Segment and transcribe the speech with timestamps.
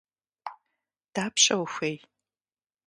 [1.13, 1.97] Дапщэ ухуей?